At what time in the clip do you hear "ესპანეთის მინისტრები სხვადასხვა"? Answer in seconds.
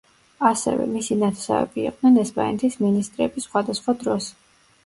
2.23-3.97